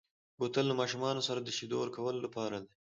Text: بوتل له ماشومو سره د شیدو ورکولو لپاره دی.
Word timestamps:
بوتل 0.39 0.65
له 0.67 0.75
ماشومو 0.79 1.25
سره 1.27 1.39
د 1.41 1.49
شیدو 1.57 1.75
ورکولو 1.79 2.19
لپاره 2.25 2.55
دی. 2.63 2.69